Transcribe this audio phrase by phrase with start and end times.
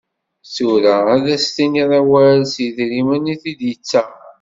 [0.53, 4.09] Tura ad as-tiniḍ awal s yedrimen i t-id-yettaɣ.